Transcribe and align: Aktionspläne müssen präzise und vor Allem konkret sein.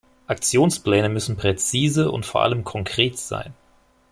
Aktionspläne 0.25 1.09
müssen 1.09 1.37
präzise 1.37 2.09
und 2.09 2.25
vor 2.25 2.41
Allem 2.41 2.63
konkret 2.63 3.19
sein. 3.19 3.53